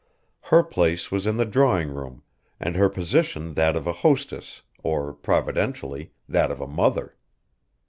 Her 0.45 0.63
place 0.63 1.11
was 1.11 1.27
in 1.27 1.37
the 1.37 1.45
drawing 1.45 1.89
room 1.93 2.23
and 2.59 2.75
her 2.75 2.89
position 2.89 3.53
that 3.53 3.75
of 3.75 3.85
a 3.85 3.93
hostess 3.93 4.63
or, 4.81 5.13
providentially, 5.13 6.11
that 6.27 6.49
of 6.49 6.59
a 6.59 6.65
mother. 6.67 7.15